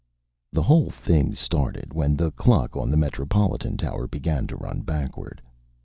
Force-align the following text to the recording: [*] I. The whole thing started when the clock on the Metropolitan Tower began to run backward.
[*] 0.01 0.01
I. 0.01 0.09
The 0.53 0.63
whole 0.63 0.89
thing 0.89 1.35
started 1.35 1.93
when 1.93 2.15
the 2.17 2.31
clock 2.31 2.75
on 2.75 2.89
the 2.89 2.97
Metropolitan 2.97 3.77
Tower 3.77 4.07
began 4.07 4.47
to 4.47 4.55
run 4.57 4.81
backward. 4.81 5.43